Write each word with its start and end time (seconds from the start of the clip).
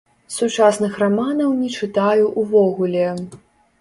Сучасных 0.35 0.95
раманаў 1.03 1.53
не 1.61 1.69
чытаю 1.81 2.25
ўвогуле. 2.45 3.07